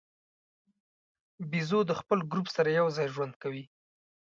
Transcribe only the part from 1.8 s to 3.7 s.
د خپل ګروپ سره یو ځای ژوند کوي.